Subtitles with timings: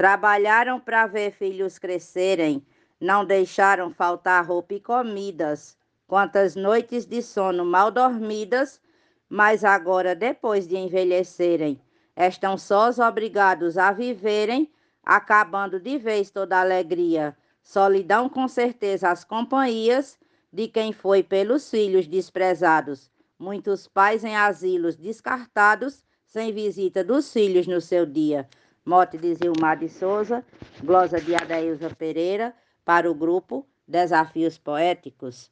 [0.00, 2.66] Trabalharam para ver filhos crescerem,
[2.98, 5.76] não deixaram faltar roupa e comidas.
[6.06, 8.80] Quantas noites de sono mal dormidas,
[9.28, 11.78] mas agora, depois de envelhecerem,
[12.16, 14.72] estão sós obrigados a viverem,
[15.04, 17.36] acabando de vez toda a alegria.
[17.62, 20.18] Solidão, com certeza, as companhias
[20.50, 23.10] de quem foi pelos filhos desprezados.
[23.38, 28.48] Muitos pais em asilos descartados, sem visita dos filhos no seu dia.
[28.84, 30.44] Mote de Zilmar de Souza,
[30.82, 35.50] glosa de Adailza Pereira, para o grupo Desafios Poéticos.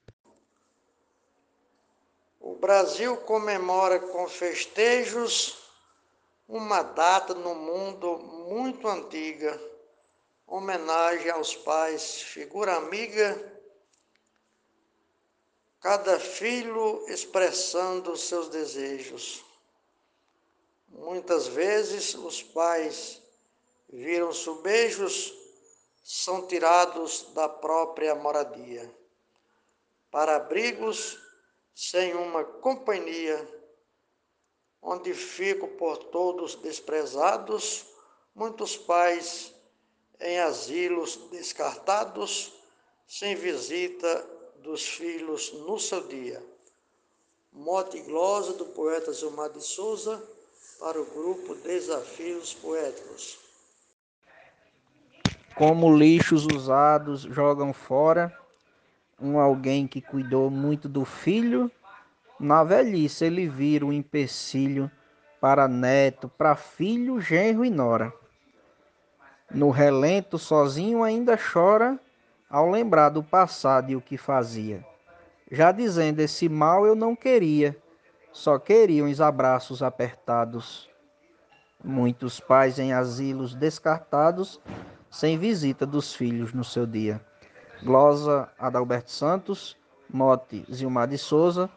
[2.41, 5.59] O Brasil comemora com festejos
[6.49, 9.61] uma data no mundo muito antiga,
[10.47, 13.37] homenagem aos pais, figura amiga,
[15.81, 19.45] cada filho expressando seus desejos.
[20.89, 23.23] Muitas vezes os pais
[23.89, 25.35] viram subejos,
[26.03, 28.91] são tirados da própria moradia.
[30.11, 31.19] Para abrigos
[31.75, 33.47] sem uma companhia,
[34.81, 37.85] onde fico por todos desprezados,
[38.35, 39.55] muitos pais
[40.21, 42.53] em asilos descartados,
[43.07, 44.27] sem visita
[44.57, 46.45] dos filhos no seu dia.
[47.53, 50.23] Mote glosa do poeta Zilmar de Souza
[50.79, 53.48] para o grupo Desafios Poéticos.
[55.59, 58.33] Como lixos usados jogam fora,
[59.21, 61.69] um alguém que cuidou muito do filho,
[62.39, 64.89] na velhice ele vira um empecilho
[65.41, 68.13] para neto, para filho, genro e nora.
[69.51, 71.99] No relento, sozinho ainda chora
[72.49, 74.87] ao lembrar do passado e o que fazia.
[75.51, 77.77] Já dizendo esse mal eu não queria,
[78.31, 80.89] só queriam os abraços apertados.
[81.83, 84.61] Muitos pais em asilos descartados,
[85.11, 87.21] sem visita dos filhos no seu dia.
[87.83, 89.77] Glosa Adalberto Santos,
[90.09, 91.71] Mote Zilmar de Souza,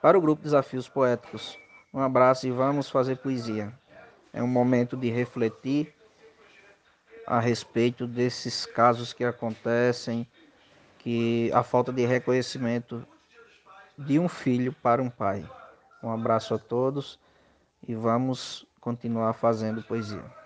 [0.00, 1.58] para o grupo Desafios Poéticos.
[1.92, 3.72] Um abraço e vamos fazer poesia.
[4.32, 5.94] É um momento de refletir
[7.26, 10.26] a respeito desses casos que acontecem,
[10.98, 13.06] que a falta de reconhecimento
[13.96, 15.44] de um filho para um pai.
[16.02, 17.18] Um abraço a todos
[17.86, 20.37] e vamos continuar fazendo poesia.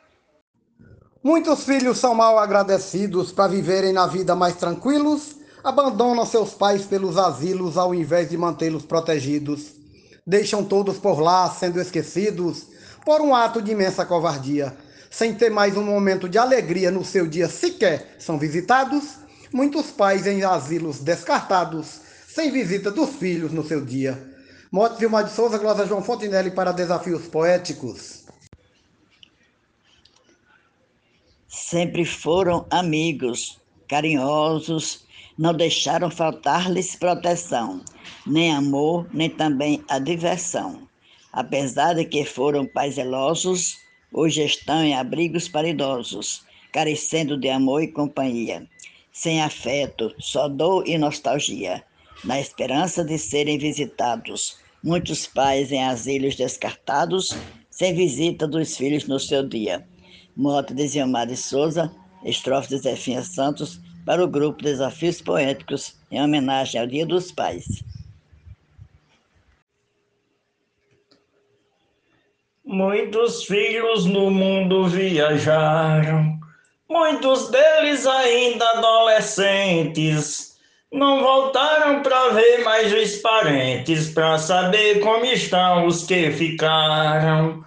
[1.25, 7.17] Muitos filhos são mal agradecidos para viverem na vida mais tranquilos, abandonam seus pais pelos
[7.17, 9.67] asilos ao invés de mantê-los protegidos.
[10.27, 12.67] Deixam todos por lá sendo esquecidos
[13.05, 14.77] por um ato de imensa covardia.
[15.13, 19.19] Sem ter mais um momento de alegria no seu dia sequer são visitados.
[19.53, 24.21] Muitos pais em asilos descartados, sem visita dos filhos no seu dia.
[24.73, 28.22] Mote Vilmar de Souza, Glosa João Fontenelle para Desafios Poéticos.
[31.55, 35.05] Sempre foram amigos, carinhosos,
[35.39, 37.85] não deixaram faltar-lhes proteção,
[38.27, 40.89] nem amor, nem também a diversão.
[41.31, 43.77] Apesar de que foram pais zelosos,
[44.11, 46.43] hoje estão em abrigos para idosos,
[46.73, 48.67] carecendo de amor e companhia,
[49.13, 51.85] sem afeto, só dor e nostalgia,
[52.25, 57.37] na esperança de serem visitados muitos pais em asilos descartados,
[57.71, 59.87] sem visita dos filhos no seu dia.
[60.37, 61.93] Moto de Zilmar Souza,
[62.25, 67.85] estrofe de Zefinha Santos, para o grupo Desafios Poéticos, em homenagem ao Dia dos Pais.
[72.65, 76.39] Muitos filhos no mundo viajaram,
[76.89, 80.53] muitos deles ainda adolescentes
[80.93, 87.65] não voltaram para ver mais os parentes, para saber como estão os que ficaram.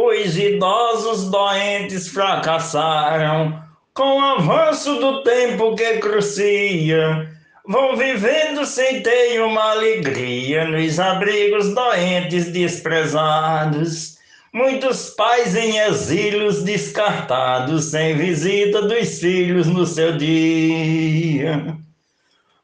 [0.00, 3.60] Os idosos doentes fracassaram,
[3.92, 7.28] com o avanço do tempo que crucia.
[7.66, 14.18] Vão vivendo sem ter uma alegria nos abrigos doentes desprezados.
[14.52, 21.76] Muitos pais em exilos descartados, sem visita dos filhos no seu dia.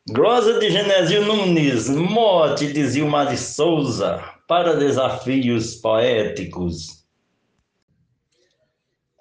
[0.08, 7.03] Glosa de Genésio Nunes, mote de Zilmar de Souza, para desafios poéticos.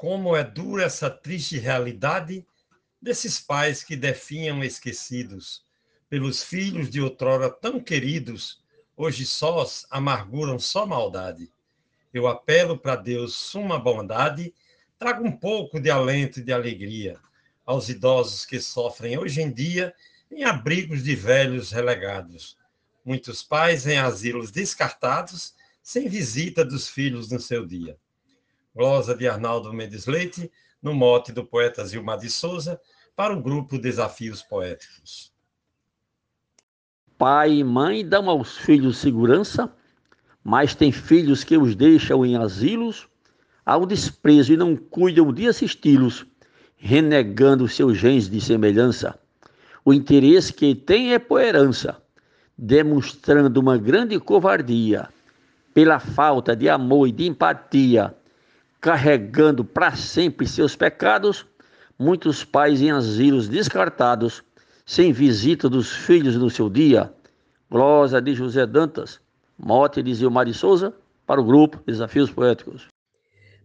[0.03, 2.45] Como é dura essa triste realidade
[3.01, 5.63] desses pais que definham esquecidos,
[6.09, 8.61] pelos filhos de outrora tão queridos,
[8.97, 11.50] hoje sós amarguram só maldade.
[12.13, 14.53] Eu apelo para Deus suma bondade,
[15.00, 17.17] traga um pouco de alento e de alegria
[17.65, 19.95] aos idosos que sofrem hoje em dia
[20.29, 22.57] em abrigos de velhos relegados,
[23.06, 27.97] muitos pais em asilos descartados, sem visita dos filhos no seu dia.
[28.75, 32.79] Glosa de Arnaldo Mendes Leite, no mote do poeta Zilmar de Souza,
[33.15, 35.31] para o grupo Desafios Poéticos.
[37.17, 39.71] Pai e mãe dão aos filhos segurança,
[40.43, 43.07] mas tem filhos que os deixam em asilos
[43.65, 46.25] ao desprezo e não cuidam de assisti-los,
[46.75, 49.17] renegando seus genes de semelhança.
[49.85, 52.01] O interesse que tem é por herança,
[52.57, 55.07] demonstrando uma grande covardia,
[55.73, 58.13] pela falta de amor e de empatia,
[58.83, 61.47] carregando para sempre seus pecados,
[61.97, 64.44] muitos pais em asilos descartados,
[64.85, 67.13] sem visita dos filhos no seu dia.
[67.71, 69.21] Glosa de José Dantas,
[69.57, 70.94] mote de Zilmar de Souza,
[71.25, 72.89] para o grupo Desafios Poéticos.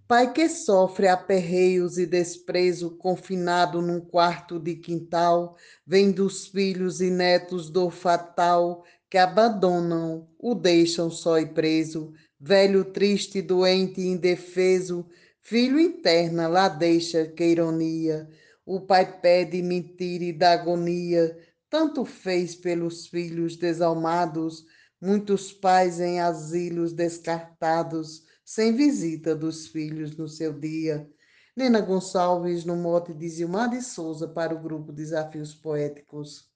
[0.06, 7.11] Pai que sofre aperreios e desprezo, confinado num quarto de quintal, vem dos filhos e
[7.11, 15.06] netos do fatal que abandonam, o deixam só e preso, velho triste, doente indefeso,
[15.40, 18.29] filho interna lá deixa que ironia.
[18.64, 21.37] O pai pede mentira e da agonia,
[21.70, 24.64] tanto fez pelos filhos desalmados,
[25.00, 31.06] muitos pais em asilos descartados sem visita dos filhos no seu dia.
[31.55, 36.49] Nena Gonçalves, no mote de Zilmar de Souza, para o grupo Desafios Poéticos.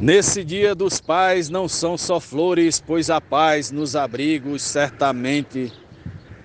[0.00, 5.72] Nesse dia dos pais não são só flores, pois a paz nos abrigos certamente.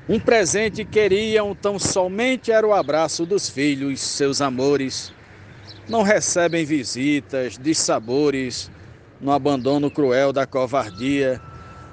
[0.09, 5.13] Um presente queriam tão somente era o abraço dos filhos, seus amores.
[5.87, 8.71] Não recebem visitas, dissabores,
[9.21, 11.41] no abandono cruel da covardia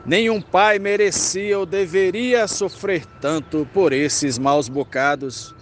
[0.05, 5.55] Nenhum pai merecia ou deveria sofrer tanto por esses maus bocados.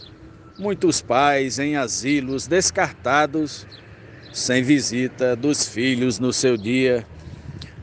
[0.57, 3.67] Muitos pais em asilos descartados,
[4.39, 7.05] sem visita dos filhos no seu dia.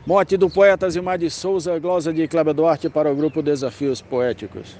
[0.06, 4.76] Morte do poeta Zilmar de Souza, glosa de Cláudio Duarte para o grupo Desafios Poéticos.